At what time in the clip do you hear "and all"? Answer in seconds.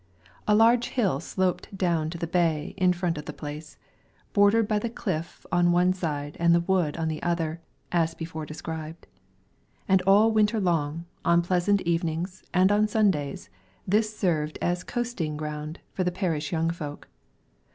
9.87-10.31